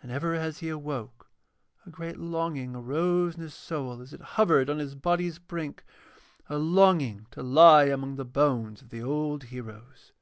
And 0.00 0.10
ever 0.10 0.32
as 0.34 0.60
he 0.60 0.70
awoke 0.70 1.28
a 1.84 1.90
great 1.90 2.16
longing 2.16 2.74
arose 2.74 3.34
in 3.34 3.42
his 3.42 3.52
soul 3.52 4.00
as 4.00 4.14
it 4.14 4.22
hovered 4.22 4.70
on 4.70 4.78
his 4.78 4.94
body's 4.94 5.38
brink, 5.38 5.84
a 6.48 6.56
longing 6.56 7.26
to 7.32 7.42
lie 7.42 7.84
among 7.84 8.16
the 8.16 8.24
bones 8.24 8.80
of 8.80 8.88
the 8.88 9.02
old 9.02 9.44
heroes. 9.52 10.12